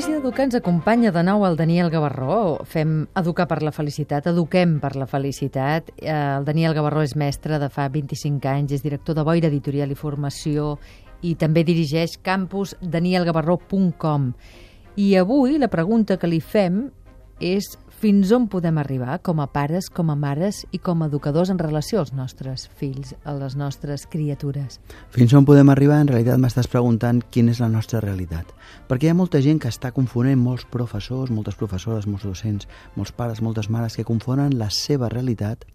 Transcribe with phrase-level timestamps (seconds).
[0.00, 2.64] l'ofici d'educar ens acompanya de nou el Daniel Gavarró.
[2.64, 5.90] Fem educar per la felicitat, eduquem per la felicitat.
[5.98, 9.90] Eh, El Daniel Gavarró és mestre de fa 25 anys, és director de Boira Editorial
[9.92, 10.78] i Formació
[11.20, 14.32] i també dirigeix campusdanielgavarró.com.
[14.96, 16.90] I avui la pregunta que li fem
[17.38, 21.50] és fins on podem arribar com a pares, com a mares i com a educadors
[21.52, 24.78] en relació als nostres fills, a les nostres criatures.
[25.12, 28.54] Fins on podem arribar, en realitat m'estàs preguntant quina és la nostra realitat.
[28.88, 33.12] Perquè hi ha molta gent que està confonent, molts professors, moltes professores, molts docents, molts
[33.12, 35.68] pares, moltes mares, que confonen la seva realitat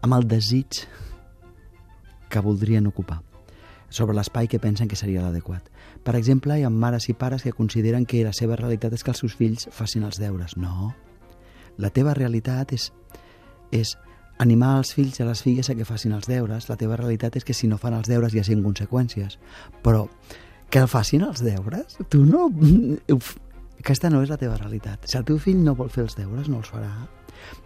[0.00, 0.86] amb el desig
[2.32, 3.20] que voldrien ocupar
[3.92, 5.68] sobre l'espai que pensen que seria l'adequat.
[6.00, 9.12] Per exemple, hi ha mares i pares que consideren que la seva realitat és que
[9.12, 10.56] els seus fills facin els deures.
[10.56, 10.94] No.
[11.78, 12.90] La teva realitat és,
[13.72, 13.96] és
[14.42, 16.68] animar els fills i les filles a que facin els deures.
[16.68, 19.38] La teva realitat és que si no fan els deures hi hagi conseqüències.
[19.84, 20.08] Però
[20.70, 21.98] que el facin els deures?
[22.08, 22.48] Tu no...
[23.82, 25.08] Aquesta no és la teva realitat.
[25.10, 26.92] Si el teu fill no vol fer els deures, no els farà.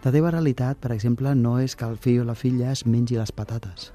[0.05, 3.19] La teva realitat, per exemple, no és que el fill o la filla es mengi
[3.21, 3.91] les patates.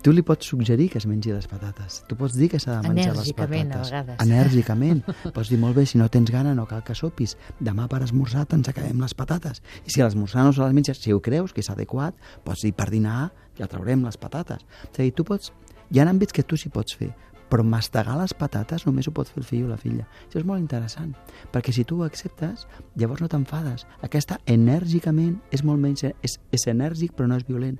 [0.00, 1.98] Tu li pots suggerir que es mengi les patates.
[2.08, 3.90] Tu pots dir que s'ha de menjar les patates.
[3.92, 4.22] a vegades.
[4.24, 5.02] Enèrgicament.
[5.36, 7.36] pots dir, molt bé, si no tens gana no cal que sopis.
[7.60, 9.60] Demà per esmorzar ens acabem les patates.
[9.84, 12.64] I si a l'esmorzar no se les menges, si ho creus que és adequat, pots
[12.64, 13.28] dir per dinar
[13.58, 14.64] ja traurem les patates.
[14.88, 15.52] És a dir, tu pots...
[15.90, 17.10] Hi ha àmbits que tu sí pots fer,
[17.50, 20.06] però mastegar les patates només ho pot fer el fill o la filla.
[20.30, 21.12] Això és molt interessant,
[21.52, 22.64] perquè si tu ho acceptes,
[22.96, 23.84] llavors no t'enfades.
[24.06, 26.08] Aquesta enèrgicament és molt menys...
[26.24, 27.76] És, és enèrgic però no és violent.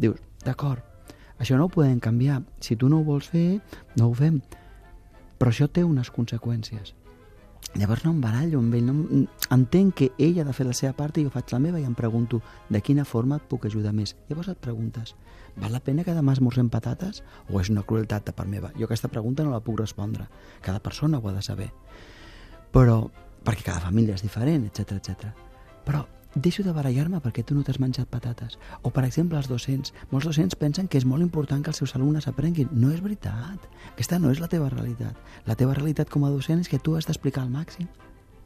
[0.00, 0.80] Dius, d'acord,
[1.40, 2.42] això no ho podem canviar.
[2.60, 3.60] Si tu no ho vols fer,
[3.96, 4.38] no ho fem.
[5.40, 6.94] Però això té unes conseqüències.
[7.78, 10.92] Llavors no em barallo amb ell, no, entenc que ell ha de fer la seva
[10.98, 13.92] part i jo faig la meva i em pregunto de quina forma et puc ajudar
[13.94, 14.16] més.
[14.28, 15.14] Llavors et preguntes,
[15.56, 18.72] val la pena que demà esmorzem patates o és una crueltat part meva?
[18.76, 20.26] Jo aquesta pregunta no la puc respondre.
[20.60, 21.70] Cada persona ho ha de saber.
[22.74, 23.04] Però,
[23.46, 25.30] perquè cada família és diferent, etc etc.
[25.86, 26.02] Però
[26.34, 28.58] deixo de barallar-me perquè tu no t'has menjat patates.
[28.82, 29.94] O, per exemple, els docents.
[30.10, 32.70] Molts docents pensen que és molt important que els seus alumnes aprenguin.
[32.72, 33.66] No és veritat.
[33.94, 35.18] Aquesta no és la teva realitat.
[35.46, 37.88] La teva realitat com a docent és que tu has d'explicar al màxim.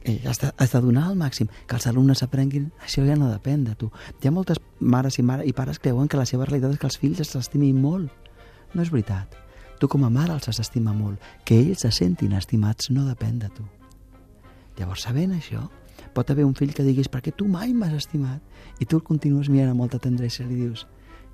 [0.05, 1.49] Eh, has, de, has de donar al màxim.
[1.67, 3.91] Que els alumnes aprenguin, això ja no depèn de tu.
[4.21, 6.89] Hi ha moltes mares i, mare, i pares creuen que la seva realitat és que
[6.89, 8.29] els fills els estimin molt.
[8.73, 9.37] No és veritat.
[9.79, 11.21] Tu com a mare els has d'estimar molt.
[11.45, 13.65] Que ells se sentin estimats no depèn de tu.
[14.77, 15.69] Llavors, sabent això,
[16.13, 18.41] pot haver un fill que diguis perquè tu mai m'has estimat?
[18.79, 20.85] I tu el continues mirant amb molta tendresa i li dius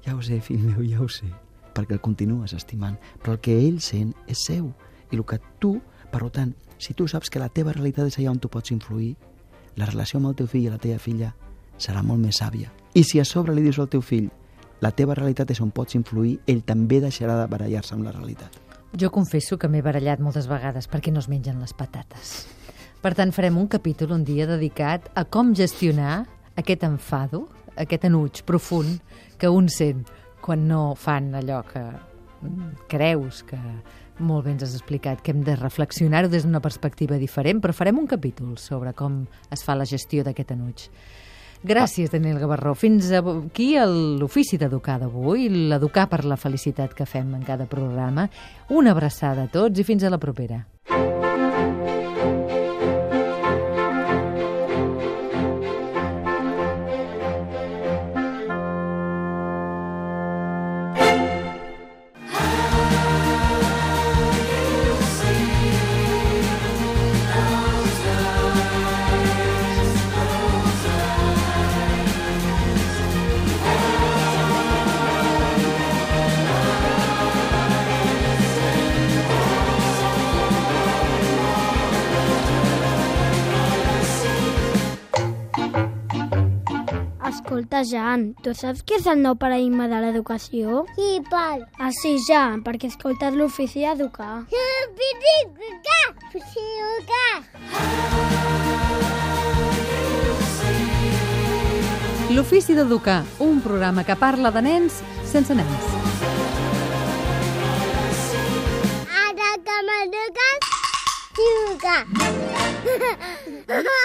[0.06, 1.30] ja ho sé, fill meu, ja ho sé.
[1.72, 4.72] Perquè el continues estimant però el que ell sent és seu
[5.12, 5.78] i el que tu,
[6.12, 9.16] per tant, si tu saps que la teva realitat és allà on tu pots influir
[9.78, 11.32] la relació amb el teu fill i la teva filla
[11.82, 12.72] serà molt més sàvia.
[12.94, 14.30] I si a sobre li dius al teu fill
[14.82, 18.58] la teva realitat és on pots influir ell també deixarà de barallar-se amb la realitat.
[18.98, 22.48] Jo confesso que m'he barallat moltes vegades perquè no es mengen les patates.
[23.02, 26.20] Per tant, farem un capítol un dia dedicat a com gestionar
[26.62, 29.00] aquest enfado, aquest enuig profund
[29.42, 30.04] que un sent
[30.42, 33.58] quan no fan allò que mm, creus que
[34.22, 37.98] molt bé ens has explicat, que hem de reflexionar-ho des d'una perspectiva diferent, però farem
[37.98, 40.86] un capítol sobre com es fa la gestió d'aquest enuig.
[41.62, 42.74] Gràcies, Daniel Gavarró.
[42.74, 48.28] Fins aquí l'ofici d'educar d'avui, l'educar per la felicitat que fem en cada programa.
[48.70, 50.64] Una abraçada a tots i fins a la propera.
[87.62, 90.80] Escolta, Jan, tu saps què és el nou paradigma de l'educació?
[90.96, 91.62] Sí, pal.
[91.78, 94.50] Ah, sí, ja, perquè he escoltat l'ofici d'educar.
[102.34, 104.98] L'ofici d'educar, un programa que parla de nens
[105.30, 105.86] sense nens.
[109.28, 110.66] Ara que m'eduques,
[111.38, 111.98] juga.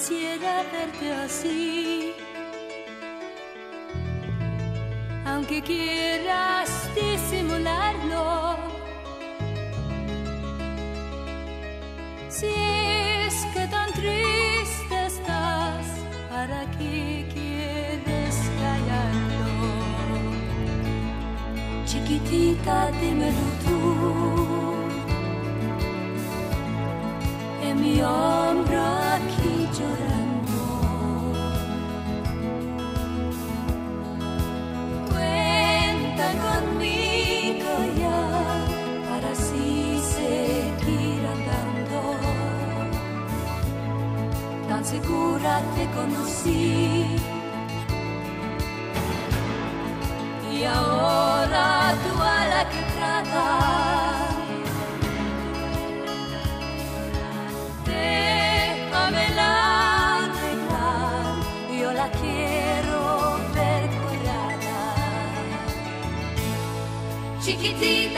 [0.00, 2.14] quisiera verte así.
[5.26, 8.56] Aunque quieras disimularlo.
[12.30, 15.86] Si es que tan triste estás,
[16.30, 19.48] ¿para qué quieres callarlo?
[21.84, 24.29] Chiquitita, dímelo tú.
[44.80, 47.04] Tan segura te conocí.
[50.50, 53.80] Y ahora tú a la que tratas.
[62.00, 64.80] La quiero ver curada.
[67.42, 68.09] Chiquitita,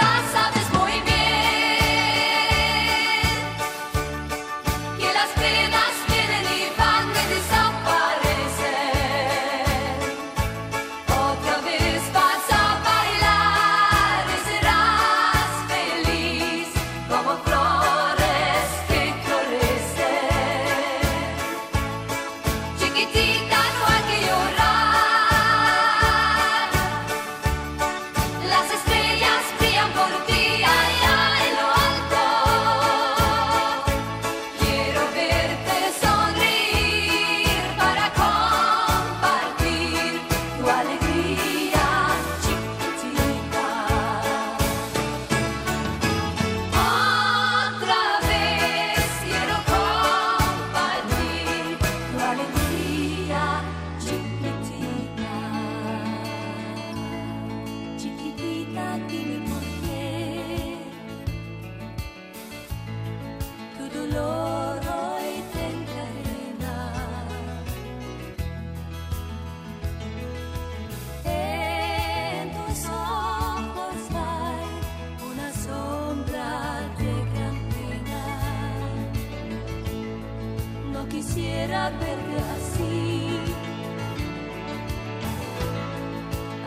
[81.90, 83.38] verte así,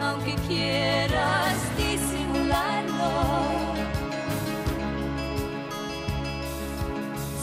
[0.01, 3.11] aunque quieras disimularlo.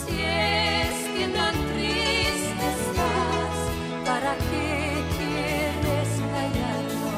[0.05, 3.57] Si es que tan triste estás,
[4.05, 7.11] ¿para qué quieres callarlo?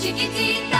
[0.00, 0.71] Chiquitita,